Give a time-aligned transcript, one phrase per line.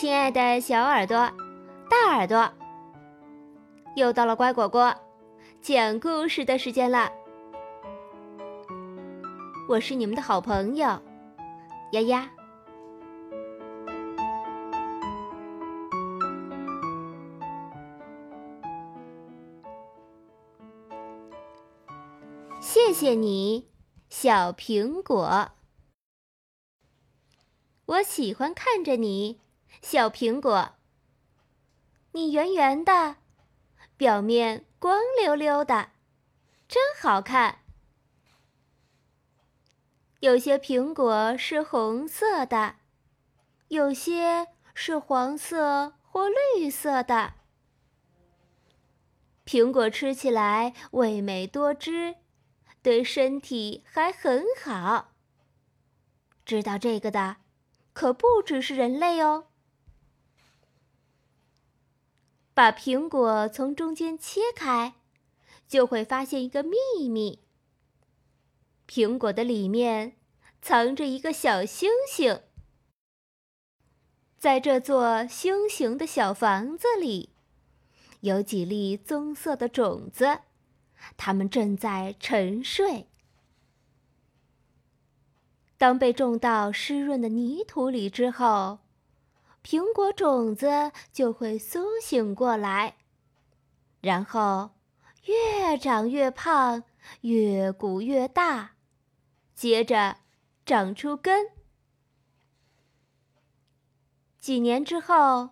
[0.00, 1.16] 亲爱的小耳朵、
[1.90, 2.48] 大耳朵，
[3.96, 4.94] 又到了乖果果
[5.60, 7.10] 讲故事的时间了。
[9.68, 11.02] 我是你们的好朋友
[11.90, 12.30] 丫丫。
[22.60, 23.66] 谢谢你，
[24.08, 25.48] 小苹果。
[27.86, 29.40] 我喜欢看着你。
[29.82, 30.76] 小苹果，
[32.12, 33.16] 你圆圆的，
[33.96, 35.90] 表面光溜溜的，
[36.66, 37.60] 真好看。
[40.20, 42.76] 有些苹果是红色的，
[43.68, 47.34] 有些是黄色或绿色的。
[49.46, 52.16] 苹果吃起来味美多汁，
[52.82, 55.12] 对身体还很好。
[56.44, 57.36] 知道这个的，
[57.92, 59.46] 可不只是人类哦。
[62.58, 64.94] 把苹果从中间切开，
[65.68, 67.44] 就会发现一个秘密。
[68.88, 70.16] 苹果的里面
[70.60, 72.40] 藏着一个小星星。
[74.40, 77.28] 在这座星形的小房子里，
[78.22, 80.40] 有几粒棕色的种子，
[81.16, 83.06] 它们正在沉睡。
[85.76, 88.80] 当被种到湿润的泥土里之后，
[89.62, 92.96] 苹果种子就会苏醒过来，
[94.00, 94.70] 然后
[95.24, 96.84] 越长越胖，
[97.20, 98.76] 越鼓越大，
[99.54, 100.18] 接着
[100.64, 101.48] 长出根。
[104.40, 105.50] 几年之后，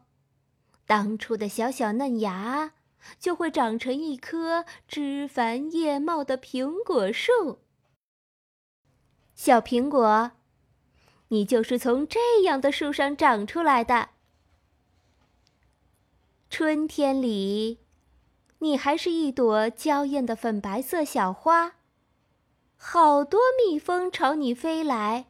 [0.86, 2.72] 当初的小小嫩芽
[3.18, 7.58] 就会长成一棵枝繁叶茂的苹果树。
[9.34, 10.32] 小苹果。
[11.28, 14.10] 你就是从这样的树上长出来的。
[16.48, 17.78] 春天里，
[18.60, 21.74] 你还是一朵娇艳的粉白色小花，
[22.76, 25.26] 好多蜜蜂朝你飞来，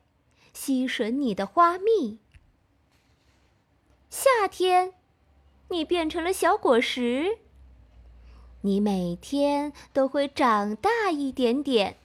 [0.52, 2.20] 吸吮你的花蜜。
[4.10, 4.92] 夏天，
[5.70, 7.38] 你变成了小果实，
[8.60, 11.96] 你每天都会长大一点点。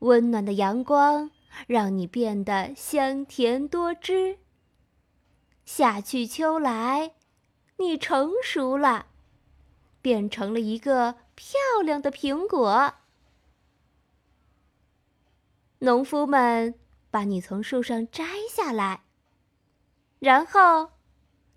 [0.00, 1.30] 温暖的阳光
[1.66, 4.38] 让你变得香甜多汁。
[5.64, 7.12] 夏去秋来，
[7.76, 9.06] 你成熟了，
[10.02, 12.94] 变成了一个漂亮的苹果。
[15.80, 16.74] 农夫们
[17.10, 19.04] 把你从树上摘下来，
[20.18, 20.90] 然后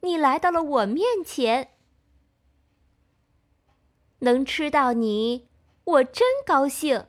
[0.01, 1.71] 你来到了我面前。
[4.19, 5.49] 能吃到你，
[5.83, 7.07] 我真高兴。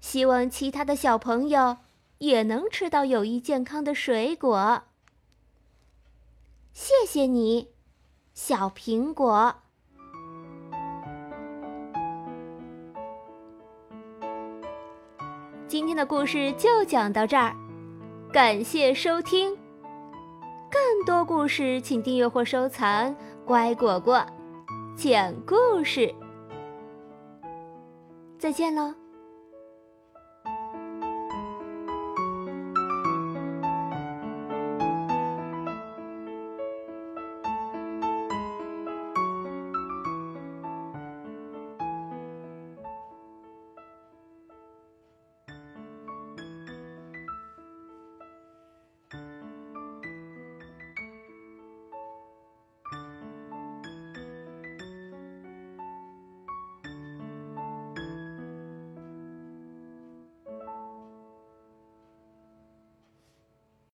[0.00, 1.78] 希望其他的小朋友
[2.18, 4.82] 也能吃到有益健康的水果。
[6.72, 7.68] 谢谢你，
[8.34, 9.54] 小苹果。
[15.66, 17.54] 今天的故事就讲到这儿，
[18.32, 19.56] 感谢收听。
[20.70, 24.24] 更多故事请订阅或收藏“乖果果
[24.96, 26.14] 讲故事”。
[28.38, 29.07] 再见喽。